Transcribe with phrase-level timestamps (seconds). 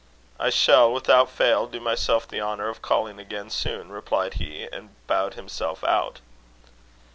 [0.39, 4.89] "I shall, without fail, do myself the honour of calling again soon," replied he, and
[5.05, 6.21] bowed himself out.